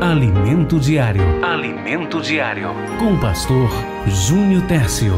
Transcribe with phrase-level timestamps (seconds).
[0.00, 1.44] Alimento Diário.
[1.44, 2.68] Alimento Diário.
[2.98, 3.68] Com o pastor
[4.08, 5.12] Júnior Tércio.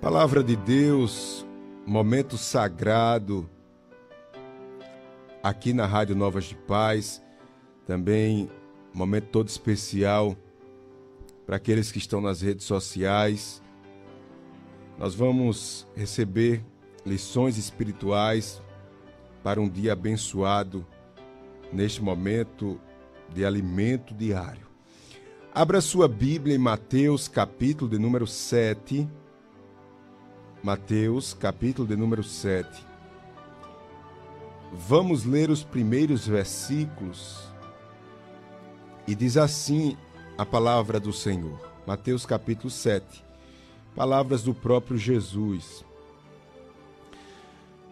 [0.00, 1.44] Palavra de Deus,
[1.84, 3.50] momento sagrado
[5.42, 7.20] aqui na Rádio Novas de Paz.
[7.84, 8.48] Também
[8.94, 10.36] momento todo especial
[11.44, 13.60] para aqueles que estão nas redes sociais.
[14.96, 16.64] Nós vamos receber
[17.04, 18.62] lições espirituais
[19.42, 20.86] para um dia abençoado
[21.72, 22.80] neste momento
[23.34, 24.66] de alimento diário.
[25.52, 29.08] Abra sua Bíblia em Mateus, capítulo de número 7.
[30.62, 32.86] Mateus, capítulo de número 7.
[34.72, 37.40] Vamos ler os primeiros versículos.
[39.06, 39.96] E diz assim
[40.38, 41.58] a palavra do Senhor.
[41.86, 43.24] Mateus, capítulo 7.
[43.96, 45.84] Palavras do próprio Jesus.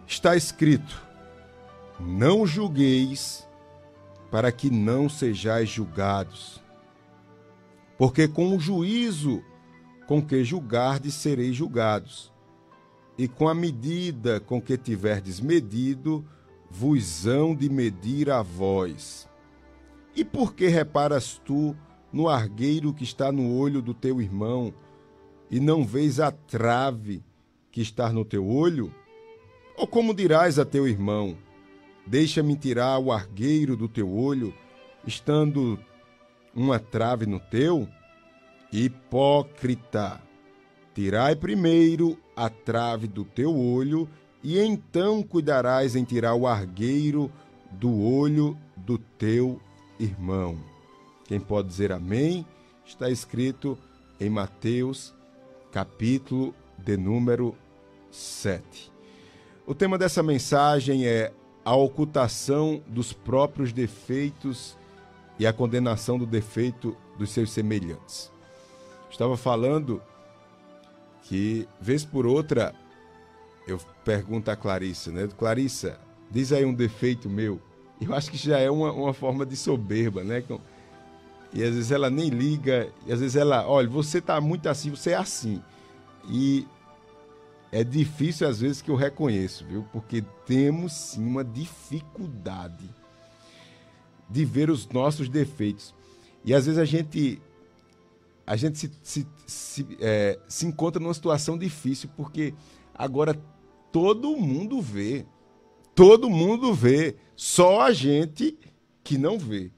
[0.07, 1.03] Está escrito:
[1.98, 3.48] Não julgueis
[4.31, 6.63] para que não sejais julgados.
[7.97, 9.43] Porque com o juízo
[10.07, 12.33] com que julgardes sereis julgados,
[13.19, 16.25] e com a medida com que tiverdes medido,
[16.70, 19.29] vos hão de medir a vós.
[20.17, 21.77] E por que reparas tu
[22.11, 24.73] no argueiro que está no olho do teu irmão,
[25.51, 27.23] e não vês a trave
[27.70, 28.95] que está no teu olho?
[29.77, 31.37] Ou como dirás a teu irmão:
[32.09, 34.55] Deixa-me tirar o argueiro do teu olho,
[35.06, 35.78] estando
[36.55, 37.87] uma trave no teu?
[38.73, 40.19] Hipócrita!
[40.95, 44.09] Tirai primeiro a trave do teu olho,
[44.42, 47.31] e então cuidarás em tirar o argueiro
[47.73, 49.61] do olho do teu
[50.01, 50.59] irmão.
[51.27, 52.47] Quem pode dizer amém?
[52.86, 53.77] Está escrito
[54.19, 55.14] em Mateus,
[55.70, 57.55] capítulo de número
[58.11, 58.91] 7.
[59.67, 61.31] O tema dessa mensagem é
[61.69, 64.74] a ocultação dos próprios defeitos
[65.38, 68.33] e a condenação do defeito dos seus semelhantes.
[69.11, 70.00] Estava falando
[71.24, 72.74] que, vez por outra,
[73.67, 75.28] eu pergunto a Clarissa, né?
[75.36, 77.61] Clarissa, diz aí um defeito meu.
[78.01, 80.42] Eu acho que já é uma, uma forma de soberba, né?
[81.52, 84.89] E às vezes ela nem liga, e às vezes ela, olha, você tá muito assim,
[84.89, 85.62] você é assim.
[86.30, 86.67] E
[87.70, 89.84] é difícil às vezes que eu reconheço, viu?
[89.92, 92.89] Porque temos sim uma dificuldade
[94.29, 95.95] de ver os nossos defeitos.
[96.45, 97.40] E às vezes a gente
[98.46, 102.55] a gente se, se, se, é, se encontra numa situação difícil porque
[102.95, 103.39] agora
[103.92, 105.27] todo mundo vê.
[105.95, 107.17] Todo mundo vê.
[107.36, 108.57] Só a gente
[109.05, 109.70] que não vê.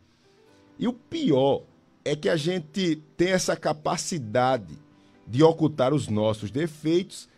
[0.79, 1.65] E o pior
[2.05, 4.79] é que a gente tem essa capacidade
[5.27, 7.29] de ocultar os nossos defeitos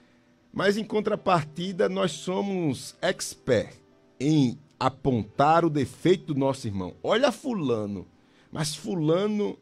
[0.52, 3.74] mas em contrapartida, nós somos expert
[4.20, 6.94] em apontar o defeito do nosso irmão.
[7.02, 8.06] Olha fulano,
[8.50, 9.56] mas fulano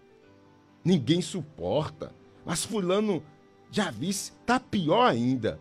[0.84, 2.12] ninguém suporta.
[2.44, 3.22] Mas fulano
[3.70, 5.60] já visse, tá pior ainda.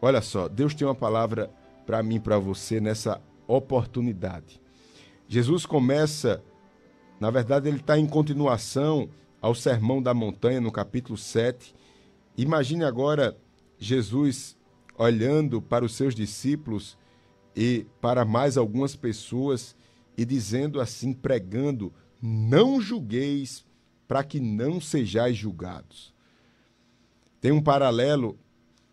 [0.00, 1.50] Olha só, Deus tem uma palavra
[1.86, 4.60] para mim, para você nessa oportunidade.
[5.28, 6.42] Jesus começa,
[7.20, 9.08] na verdade, ele está em continuação
[9.40, 11.74] ao Sermão da Montanha, no capítulo 7,
[12.38, 13.36] Imagine agora
[13.78, 14.56] Jesus
[14.96, 16.96] olhando para os seus discípulos
[17.54, 19.74] e para mais algumas pessoas
[20.16, 23.66] e dizendo assim, pregando: Não julgueis
[24.06, 26.14] para que não sejais julgados.
[27.40, 28.38] Tem um paralelo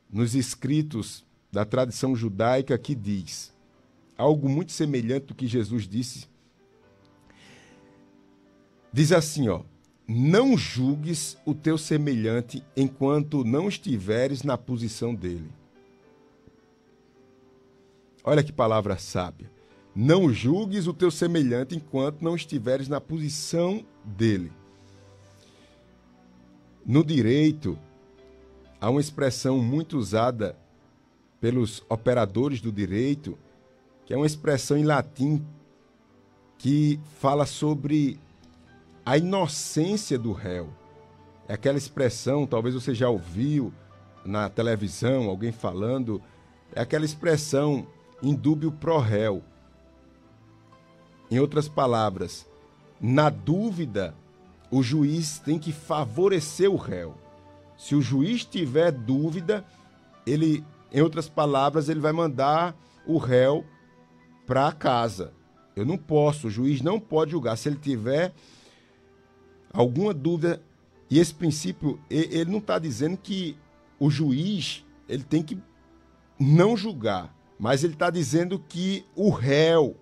[0.09, 3.55] nos escritos da tradição judaica que diz
[4.17, 6.27] algo muito semelhante do que Jesus disse.
[8.91, 9.61] Diz assim, ó:
[10.07, 15.49] não julgues o teu semelhante enquanto não estiveres na posição dele.
[18.23, 19.51] Olha que palavra sábia.
[19.95, 24.51] Não julgues o teu semelhante enquanto não estiveres na posição dele.
[26.85, 27.77] No direito,
[28.79, 30.55] há uma expressão muito usada
[31.39, 33.37] pelos operadores do direito,
[34.05, 35.43] que é uma expressão em latim
[36.57, 38.19] que fala sobre
[39.05, 40.69] a inocência do réu.
[41.47, 43.71] É aquela expressão, talvez você já ouviu
[44.25, 46.21] na televisão, alguém falando,
[46.73, 47.85] é aquela expressão
[48.21, 49.43] indúbio pro réu.
[51.29, 52.47] Em outras palavras,
[52.99, 54.15] na dúvida,
[54.71, 57.15] o juiz tem que favorecer o réu.
[57.77, 59.63] Se o juiz tiver dúvida,
[60.25, 62.75] ele, em outras palavras, ele vai mandar
[63.05, 63.63] o réu
[64.47, 65.33] para casa.
[65.75, 67.57] Eu não posso, o juiz não pode julgar.
[67.57, 68.33] Se ele tiver
[69.75, 70.61] alguma dúvida.
[71.09, 73.57] E esse princípio, ele não está dizendo que
[73.99, 75.57] o juiz ele tem que
[76.39, 79.95] não julgar, mas ele está dizendo que o réu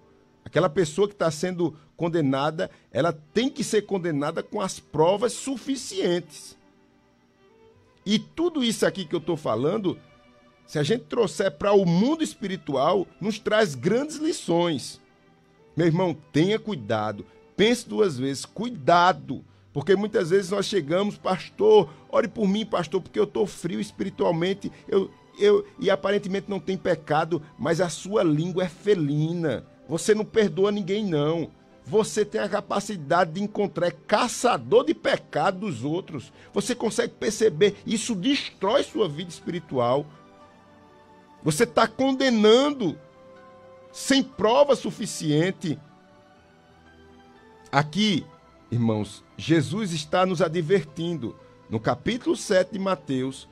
[0.45, 6.57] Aquela pessoa que está sendo condenada, ela tem que ser condenada com as provas suficientes.
[8.05, 9.97] E tudo isso aqui que eu estou falando,
[10.67, 15.01] se a gente trouxer para o mundo espiritual, nos traz grandes lições.
[15.75, 17.25] Meu irmão, tenha cuidado,
[17.55, 19.43] pense duas vezes, cuidado.
[19.73, 24.71] Porque muitas vezes nós chegamos, pastor, ore por mim, pastor, porque eu estou frio espiritualmente,
[24.87, 25.09] eu,
[25.39, 29.65] eu, e aparentemente não tem pecado, mas a sua língua é felina.
[29.89, 31.49] Você não perdoa ninguém, não.
[31.85, 36.31] Você tem a capacidade de encontrar é caçador de pecado dos outros.
[36.53, 40.05] Você consegue perceber, isso destrói sua vida espiritual.
[41.43, 42.97] Você está condenando
[43.91, 45.77] sem prova suficiente.
[47.69, 48.25] Aqui,
[48.73, 51.35] irmãos, Jesus está nos advertindo
[51.69, 53.47] no capítulo 7 de Mateus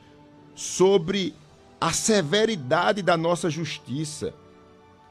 [0.56, 1.33] sobre
[1.79, 4.33] a severidade da nossa justiça.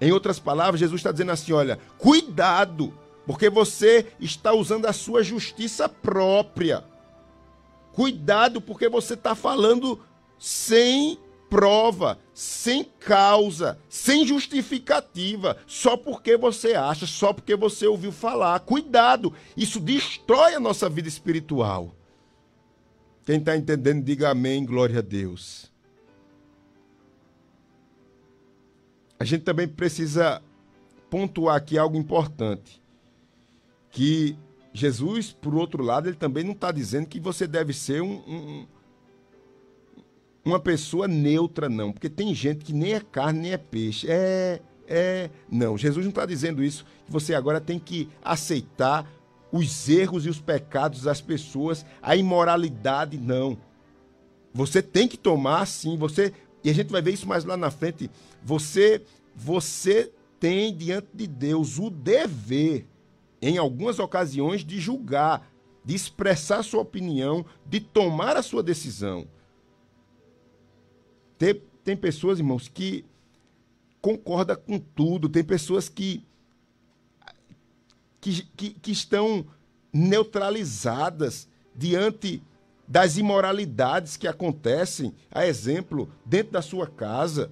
[0.01, 2.93] Em outras palavras, Jesus está dizendo assim: olha, cuidado,
[3.27, 6.85] porque você está usando a sua justiça própria.
[7.93, 10.01] Cuidado, porque você está falando
[10.39, 11.19] sem
[11.51, 18.61] prova, sem causa, sem justificativa, só porque você acha, só porque você ouviu falar.
[18.61, 21.93] Cuidado, isso destrói a nossa vida espiritual.
[23.27, 25.71] Quem está entendendo, diga amém, glória a Deus.
[29.19, 30.41] A gente também precisa
[31.11, 32.81] pontuar aqui algo importante.
[33.91, 34.39] Que
[34.73, 38.67] Jesus, por outro lado, ele também não está dizendo que você deve ser um, um,
[40.45, 41.93] uma pessoa neutra, não.
[41.93, 44.07] Porque tem gente que nem é carne, nem é peixe.
[44.09, 45.31] É, é.
[45.51, 46.85] Não, Jesus não está dizendo isso.
[47.09, 49.11] Você agora tem que aceitar
[49.53, 53.59] os erros e os pecados das pessoas, a imoralidade, não.
[54.55, 55.97] Você tem que tomar, sim.
[55.97, 56.33] Você
[56.63, 58.11] e a gente vai ver isso mais lá na frente.
[58.43, 59.03] Você,
[59.35, 62.87] você tem diante de Deus o dever,
[63.41, 65.51] em algumas ocasiões, de julgar,
[65.85, 69.27] de expressar sua opinião, de tomar a sua decisão.
[71.41, 73.03] Tem, tem pessoas, irmãos, que
[73.99, 76.23] concordam com tudo, tem pessoas que,
[78.21, 79.47] que, que, que estão
[79.91, 82.43] neutralizadas diante
[82.87, 87.51] das imoralidades que acontecem, a exemplo, dentro da sua casa.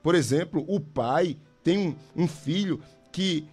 [0.00, 2.80] Por exemplo, o pai tem um, um filho
[3.10, 3.48] que,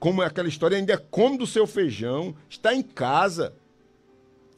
[0.00, 3.54] como é aquela história, ainda come do seu feijão, está em casa.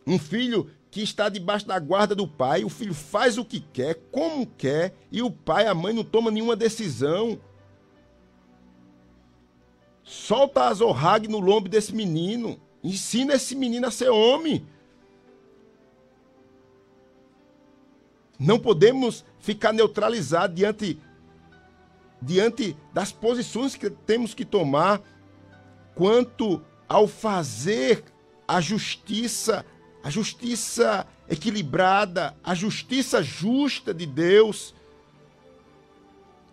[0.07, 3.95] Um filho que está debaixo da guarda do pai, o filho faz o que quer,
[4.11, 7.39] como quer, e o pai, a mãe não toma nenhuma decisão.
[10.03, 12.61] Solta a zorrague no lombo desse menino.
[12.83, 14.67] Ensina esse menino a ser homem.
[18.37, 20.99] Não podemos ficar neutralizados diante,
[22.21, 25.01] diante das posições que temos que tomar
[25.95, 28.03] quanto ao fazer
[28.49, 29.65] a justiça,
[30.03, 34.75] a justiça equilibrada, a justiça justa de Deus.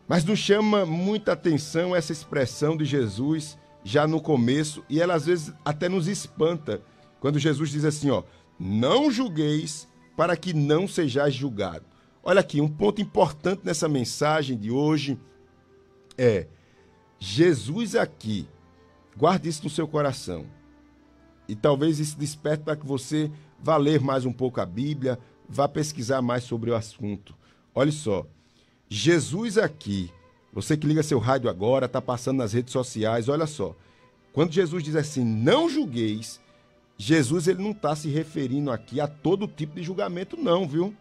[0.08, 5.26] Mas nos chama muita atenção essa expressão de Jesus já no começo, e ela às
[5.26, 6.82] vezes até nos espanta,
[7.20, 8.24] quando Jesus diz assim, ó:
[8.60, 11.86] "Não julgueis para que não sejais julgado.
[12.24, 15.18] Olha aqui, um ponto importante nessa mensagem de hoje
[16.18, 16.48] é
[17.20, 18.50] Jesus aqui.
[19.16, 20.46] Guarde isso no seu coração.
[21.48, 25.68] E talvez isso desperte para que você vá ler mais um pouco a Bíblia, vá
[25.68, 27.36] pesquisar mais sobre o assunto.
[27.74, 28.26] Olha só,
[28.90, 30.12] Jesus aqui,
[30.52, 33.76] você que liga seu rádio agora, está passando nas redes sociais, olha só.
[34.34, 36.40] Quando Jesus diz assim, não julgueis,
[36.98, 40.94] Jesus ele não está se referindo aqui a todo tipo de julgamento, não, viu?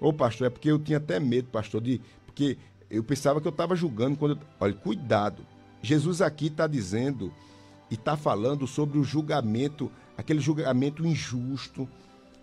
[0.00, 2.00] Ô pastor, é porque eu tinha até medo, pastor, de.
[2.24, 2.56] Porque
[2.90, 4.38] eu pensava que eu estava julgando quando.
[4.60, 5.44] Olha, cuidado.
[5.82, 7.32] Jesus aqui está dizendo
[7.90, 11.88] e está falando sobre o julgamento, aquele julgamento injusto,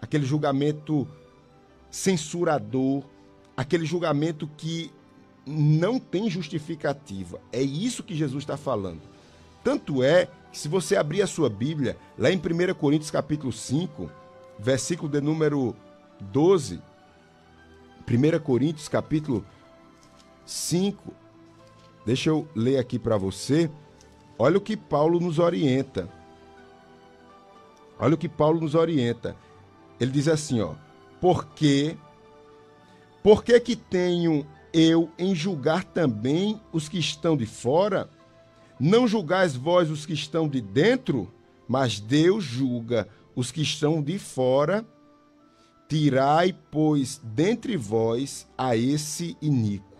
[0.01, 1.07] aquele julgamento
[1.89, 3.03] censurador,
[3.55, 4.91] aquele julgamento que
[5.45, 7.39] não tem justificativa.
[7.51, 9.01] É isso que Jesus está falando.
[9.63, 14.09] Tanto é que se você abrir a sua Bíblia, lá em 1 Coríntios capítulo 5,
[14.59, 15.75] versículo de número
[16.19, 16.81] 12,
[18.07, 19.45] 1 Coríntios capítulo
[20.45, 21.13] 5,
[22.05, 23.69] deixa eu ler aqui para você,
[24.37, 26.09] olha o que Paulo nos orienta.
[27.97, 29.35] Olha o que Paulo nos orienta.
[29.99, 30.73] Ele diz assim, ó,
[31.21, 31.95] porque,
[33.23, 38.09] porque que tenho eu em julgar também os que estão de fora?
[38.79, 41.31] Não julgais vós os que estão de dentro,
[41.67, 44.85] mas Deus julga os que estão de fora.
[45.87, 49.95] Tirai, pois, dentre vós a esse iníquo.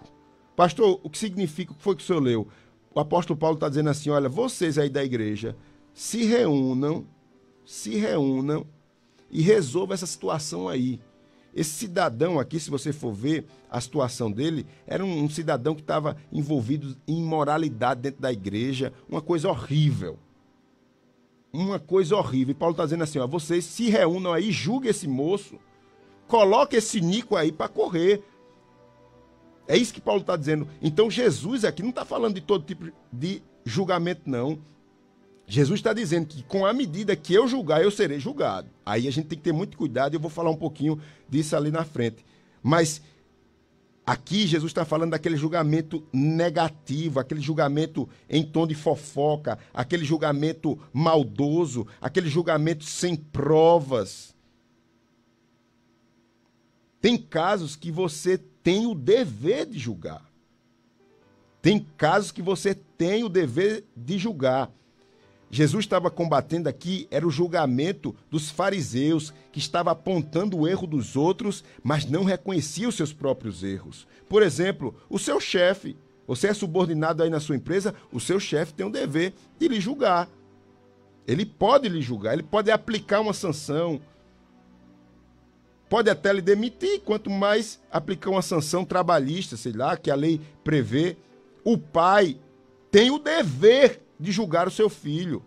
[0.55, 1.71] Pastor, o que significa?
[1.71, 2.47] O que foi que o senhor leu?
[2.95, 5.55] O apóstolo Paulo está dizendo assim: olha, vocês aí da igreja
[5.93, 7.05] se reúnam,
[7.65, 8.65] se reúnam
[9.29, 11.01] e resolvam essa situação aí.
[11.53, 15.81] Esse cidadão aqui, se você for ver a situação dele, era um, um cidadão que
[15.81, 20.17] estava envolvido em imoralidade dentro da igreja, uma coisa horrível.
[21.53, 22.51] Uma coisa horrível.
[22.51, 25.57] E Paulo está dizendo assim: ó, vocês se reúnam aí, julguem esse moço,
[26.27, 28.23] coloque esse Nico aí para correr.
[29.67, 30.67] É isso que Paulo está dizendo.
[30.81, 34.59] Então Jesus aqui não está falando de todo tipo de julgamento, não.
[35.47, 38.69] Jesus está dizendo que com a medida que eu julgar, eu serei julgado.
[38.85, 41.55] Aí a gente tem que ter muito cuidado e eu vou falar um pouquinho disso
[41.55, 42.25] ali na frente.
[42.61, 43.01] Mas
[44.05, 50.79] aqui Jesus está falando daquele julgamento negativo, aquele julgamento em tom de fofoca, aquele julgamento
[50.91, 54.35] maldoso, aquele julgamento sem provas.
[56.99, 60.25] Tem casos que você tem o dever de julgar.
[61.61, 64.71] Tem casos que você tem o dever de julgar.
[65.51, 71.15] Jesus estava combatendo aqui era o julgamento dos fariseus, que estava apontando o erro dos
[71.15, 74.07] outros, mas não reconhecia os seus próprios erros.
[74.27, 75.95] Por exemplo, o seu chefe,
[76.25, 79.79] você é subordinado aí na sua empresa, o seu chefe tem o dever de lhe
[79.79, 80.27] julgar.
[81.27, 84.01] Ele pode lhe julgar, ele pode aplicar uma sanção,
[85.89, 90.41] pode até lhe demitir, quanto mais aplicar uma sanção trabalhista, sei lá, que a lei
[90.63, 91.17] prevê.
[91.63, 92.37] O pai
[92.91, 95.43] tem o dever de julgar o seu filho.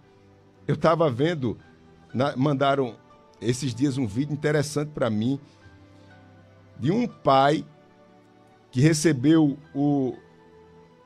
[0.66, 1.58] Eu estava vendo,
[2.12, 2.96] na, mandaram
[3.40, 5.38] esses dias um vídeo interessante para mim
[6.78, 7.64] de um pai
[8.70, 10.14] que recebeu o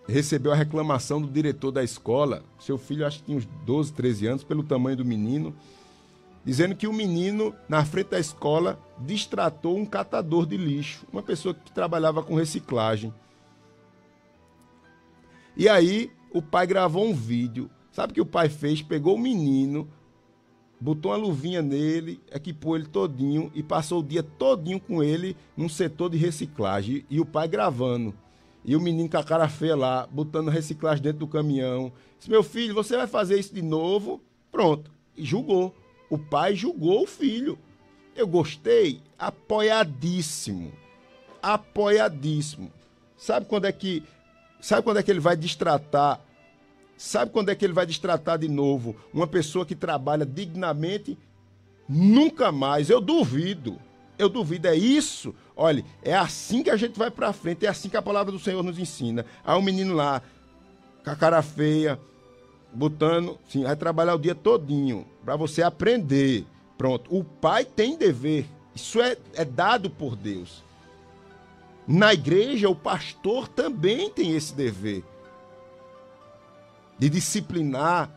[0.07, 2.43] recebeu a reclamação do diretor da escola.
[2.59, 5.55] Seu filho acho que tinha uns 12, 13 anos, pelo tamanho do menino,
[6.45, 11.55] dizendo que o menino na frente da escola distratou um catador de lixo, uma pessoa
[11.55, 13.13] que trabalhava com reciclagem.
[15.57, 17.71] E aí o pai gravou um vídeo.
[17.91, 18.81] Sabe o que o pai fez?
[18.81, 19.89] Pegou o menino,
[20.81, 25.69] botou uma luvinha nele, equipou ele todinho e passou o dia todinho com ele num
[25.69, 27.05] setor de reciclagem.
[27.11, 28.15] E o pai gravando.
[28.65, 31.93] E o menino com a cara feia lá, botando reciclagem dentro do caminhão.
[32.17, 34.23] Disse, meu filho, você vai fazer isso de novo?
[34.51, 34.91] Pronto.
[35.17, 35.75] E julgou.
[36.13, 37.59] O pai julgou o filho.
[38.15, 40.71] Eu gostei, apoiadíssimo.
[41.43, 42.71] Apoiadíssimo.
[43.17, 44.03] Sabe quando é que
[44.61, 46.21] Sabe quando é que ele vai destratar?
[46.99, 51.17] Sabe quando é que ele vai destratar de novo uma pessoa que trabalha dignamente?
[51.89, 53.81] Nunca mais, eu duvido.
[54.19, 55.35] Eu duvido, é isso.
[55.57, 58.39] Olha, é assim que a gente vai para frente, é assim que a palavra do
[58.39, 59.25] Senhor nos ensina.
[59.43, 60.21] Há um menino lá,
[61.03, 61.99] com a cara feia,
[62.73, 66.47] botando, sim, vai trabalhar o dia todinho para você aprender.
[66.77, 68.47] Pronto, o pai tem dever.
[68.75, 70.63] Isso é, é dado por Deus.
[71.87, 75.05] Na igreja, o pastor também tem esse dever
[76.99, 78.09] de disciplinar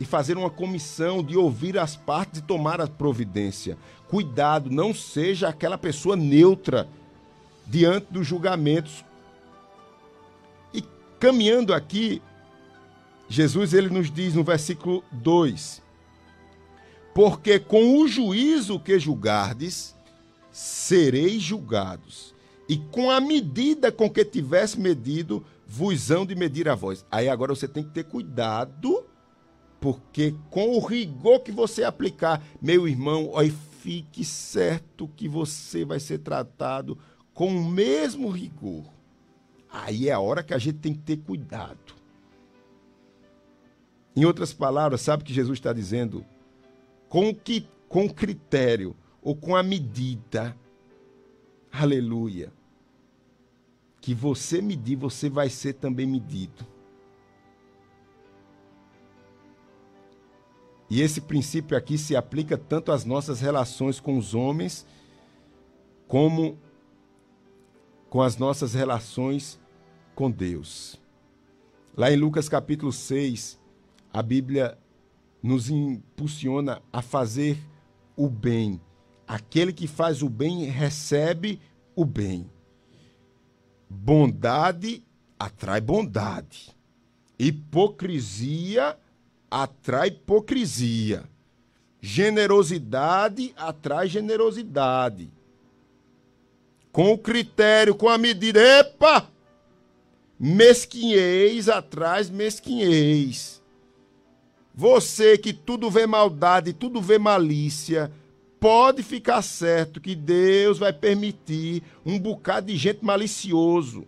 [0.00, 3.76] e fazer uma comissão, de ouvir as partes e tomar a providência.
[4.08, 6.88] Cuidado, não seja aquela pessoa neutra
[7.66, 9.04] diante dos julgamentos.
[10.72, 10.82] E
[11.20, 12.22] caminhando aqui,
[13.28, 15.82] Jesus ele nos diz no versículo 2:
[17.14, 19.94] Porque com o juízo que julgardes,
[20.50, 22.34] sereis julgados
[22.68, 27.04] e com a medida com que tivesse medido, vos hão de medir a voz.
[27.10, 29.04] Aí agora você tem que ter cuidado,
[29.80, 33.42] porque com o rigor que você aplicar, meu irmão, ó,
[33.80, 36.98] fique certo que você vai ser tratado
[37.32, 38.84] com o mesmo rigor.
[39.70, 41.97] Aí é a hora que a gente tem que ter cuidado.
[44.18, 46.26] Em outras palavras, sabe o que Jesus está dizendo?
[47.08, 50.58] Com que com critério ou com a medida,
[51.70, 52.52] aleluia,
[54.00, 56.66] que você medir, você vai ser também medido.
[60.90, 64.84] E esse princípio aqui se aplica tanto às nossas relações com os homens,
[66.08, 66.58] como
[68.10, 69.60] com as nossas relações
[70.16, 71.00] com Deus.
[71.96, 73.67] Lá em Lucas capítulo 6,
[74.12, 74.78] a Bíblia
[75.42, 77.58] nos impulsiona a fazer
[78.16, 78.80] o bem.
[79.26, 81.60] Aquele que faz o bem recebe
[81.94, 82.50] o bem.
[83.88, 85.02] Bondade
[85.38, 86.74] atrai bondade.
[87.38, 88.98] Hipocrisia
[89.50, 91.24] atrai hipocrisia.
[92.00, 95.30] Generosidade atrai generosidade.
[96.92, 99.28] Com o critério, com a medida, epa!
[100.38, 103.57] Mesquinhez atrás mesquinhez.
[104.78, 108.12] Você que tudo vê maldade, tudo vê malícia,
[108.60, 114.06] pode ficar certo que Deus vai permitir um bocado de gente malicioso.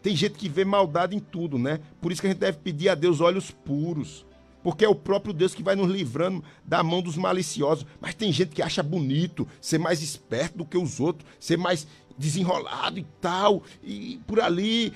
[0.00, 1.80] Tem gente que vê maldade em tudo, né?
[2.00, 4.24] Por isso que a gente deve pedir a Deus olhos puros.
[4.62, 7.84] Porque é o próprio Deus que vai nos livrando da mão dos maliciosos.
[8.00, 11.88] Mas tem gente que acha bonito ser mais esperto do que os outros, ser mais
[12.16, 14.92] desenrolado e tal, e por ali.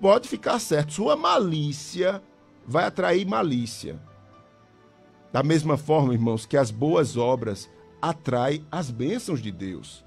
[0.00, 0.94] Pode ficar certo.
[0.94, 2.22] Sua malícia
[2.66, 4.00] vai atrair malícia.
[5.32, 7.68] Da mesma forma, irmãos, que as boas obras
[8.00, 10.04] atraem as bênçãos de Deus.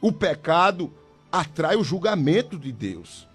[0.00, 0.92] O pecado
[1.30, 3.28] atrai o julgamento de Deus.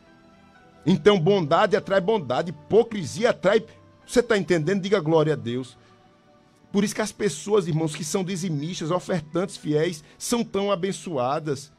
[0.86, 3.65] Então, bondade atrai bondade, hipocrisia atrai.
[4.05, 4.81] Você está entendendo?
[4.81, 5.77] Diga glória a Deus.
[6.72, 11.72] Por isso que as pessoas, irmãos, que são dizimistas, ofertantes fiéis, são tão abençoadas.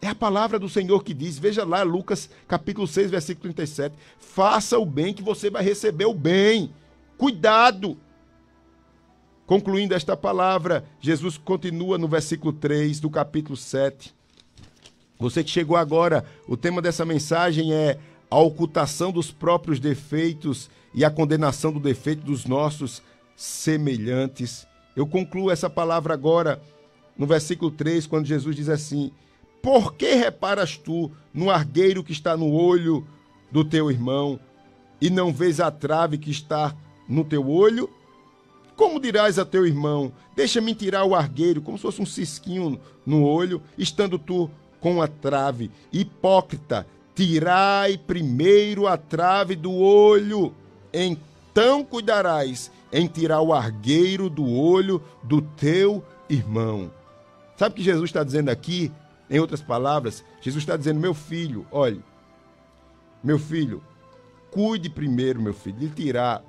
[0.00, 3.96] É a palavra do Senhor que diz, veja lá, Lucas capítulo 6, versículo 37.
[4.18, 6.72] Faça o bem que você vai receber o bem.
[7.18, 7.98] Cuidado!
[9.44, 14.14] Concluindo esta palavra, Jesus continua no versículo 3 do capítulo 7.
[15.18, 17.98] Você que chegou agora, o tema dessa mensagem é
[18.30, 23.02] a ocultação dos próprios defeitos e a condenação do defeito dos nossos
[23.34, 24.64] semelhantes.
[24.94, 26.62] Eu concluo essa palavra agora
[27.16, 29.10] no versículo 3, quando Jesus diz assim:
[29.60, 33.04] Por que reparas tu no argueiro que está no olho
[33.50, 34.38] do teu irmão
[35.00, 36.76] e não vês a trave que está
[37.08, 37.88] no teu olho?
[38.76, 43.24] Como dirás a teu irmão: Deixa-me tirar o argueiro, como se fosse um cisquinho no
[43.24, 44.50] olho, estando tu
[44.80, 45.70] com a trave.
[45.92, 50.54] Hipócrita, tirai primeiro a trave do olho,
[50.92, 56.90] então cuidarás em tirar o argueiro do olho do teu irmão.
[57.56, 58.92] Sabe o que Jesus está dizendo aqui?
[59.28, 62.00] Em outras palavras, Jesus está dizendo: meu filho, olhe,
[63.22, 63.82] meu filho,
[64.50, 66.42] cuide primeiro, meu filho, de tirar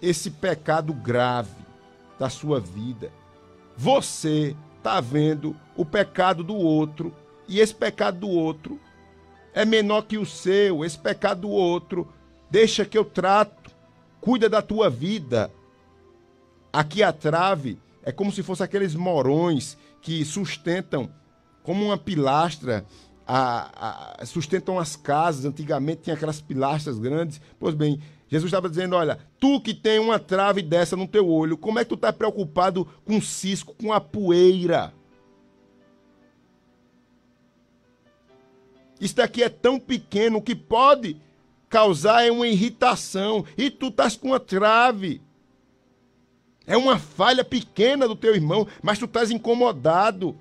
[0.00, 1.64] esse pecado grave
[2.18, 3.10] da sua vida.
[3.76, 7.14] Você está vendo o pecado do outro
[7.48, 8.80] e esse pecado do outro
[9.52, 12.08] é menor que o seu, esse pecado do outro,
[12.50, 13.70] deixa que eu trato,
[14.20, 15.50] cuida da tua vida.
[16.72, 21.10] Aqui a trave é como se fosse aqueles morões que sustentam,
[21.62, 22.84] como uma pilastra,
[23.26, 25.44] a, a, sustentam as casas.
[25.44, 27.40] Antigamente tinha aquelas pilastras grandes.
[27.58, 31.56] Pois bem, Jesus estava dizendo: olha, tu que tem uma trave dessa no teu olho,
[31.56, 34.92] como é que tu está preocupado com cisco, com a poeira?
[39.00, 41.20] Isso daqui é tão pequeno que pode
[41.68, 43.44] causar uma irritação.
[43.56, 45.20] E tu estás com uma trave.
[46.66, 50.36] É uma falha pequena do teu irmão, mas tu estás incomodado.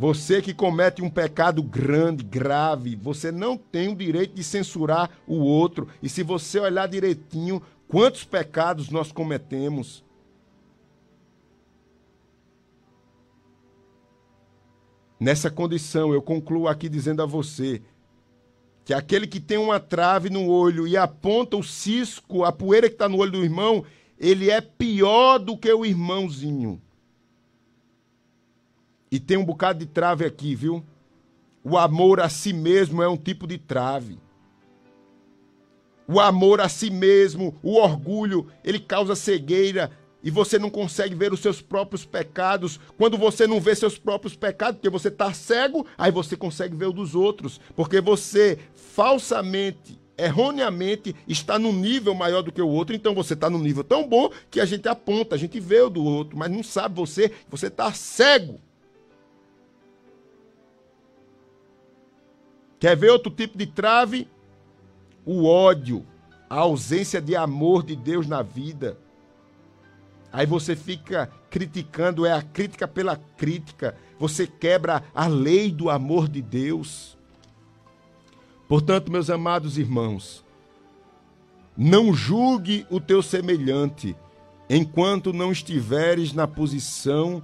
[0.00, 5.34] Você que comete um pecado grande, grave, você não tem o direito de censurar o
[5.34, 5.88] outro.
[6.02, 10.02] E se você olhar direitinho, quantos pecados nós cometemos?
[15.20, 17.82] Nessa condição, eu concluo aqui dizendo a você
[18.86, 22.94] que aquele que tem uma trave no olho e aponta o cisco, a poeira que
[22.94, 23.84] está no olho do irmão,
[24.18, 26.80] ele é pior do que o irmãozinho.
[29.10, 30.84] E tem um bocado de trave aqui, viu?
[31.64, 34.18] O amor a si mesmo é um tipo de trave.
[36.06, 39.90] O amor a si mesmo, o orgulho, ele causa cegueira,
[40.22, 44.36] e você não consegue ver os seus próprios pecados, quando você não vê seus próprios
[44.36, 50.00] pecados, porque você está cego, aí você consegue ver o dos outros, porque você falsamente,
[50.18, 54.06] erroneamente, está num nível maior do que o outro, então você está num nível tão
[54.06, 57.32] bom que a gente aponta, a gente vê o do outro, mas não sabe você,
[57.48, 58.60] você está cego.
[62.80, 64.26] Quer ver outro tipo de trave?
[65.24, 66.04] O ódio,
[66.48, 68.96] a ausência de amor de Deus na vida.
[70.32, 73.94] Aí você fica criticando, é a crítica pela crítica.
[74.18, 77.18] Você quebra a lei do amor de Deus.
[78.66, 80.44] Portanto, meus amados irmãos,
[81.76, 84.16] não julgue o teu semelhante
[84.70, 87.42] enquanto não estiveres na posição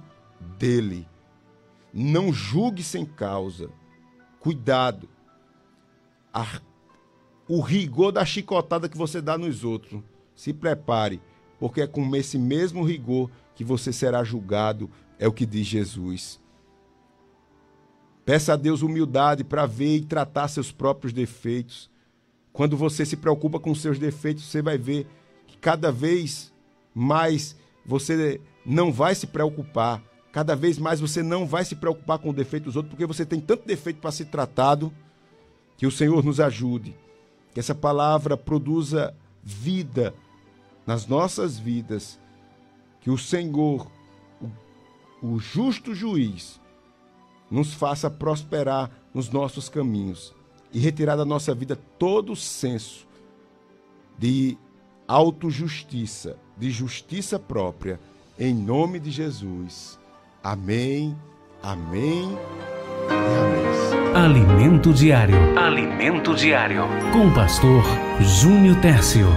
[0.57, 1.07] dele.
[1.93, 3.69] Não julgue sem causa.
[4.39, 5.09] Cuidado.
[6.33, 6.61] A,
[7.47, 10.01] o rigor da chicotada que você dá nos outros.
[10.35, 11.19] Se prepare
[11.59, 16.39] porque é com esse mesmo rigor que você será julgado, é o que diz Jesus.
[18.23, 21.89] Peça a Deus humildade para ver e tratar seus próprios defeitos.
[22.51, 25.07] Quando você se preocupa com seus defeitos, você vai ver
[25.47, 26.53] que cada vez
[26.93, 30.03] mais você não vai se preocupar.
[30.31, 33.25] Cada vez mais você não vai se preocupar com o defeito dos outros, porque você
[33.25, 34.93] tem tanto defeito para ser tratado.
[35.77, 36.95] Que o Senhor nos ajude.
[37.53, 40.13] Que essa palavra produza vida
[40.85, 42.19] nas nossas vidas,
[43.01, 43.87] que o Senhor,
[45.21, 46.61] o justo juiz,
[47.49, 50.33] nos faça prosperar nos nossos caminhos
[50.71, 53.07] e retirar da nossa vida todo o senso
[54.17, 54.57] de
[55.07, 57.99] autojustiça, de justiça própria,
[58.37, 59.97] em nome de Jesus.
[60.43, 61.17] Amém,
[61.63, 62.37] amém
[63.09, 64.15] e amém.
[64.15, 65.35] Alimento diário.
[65.57, 66.83] Alimento diário.
[67.11, 67.83] Com o pastor
[68.19, 69.27] Júnior Tércio.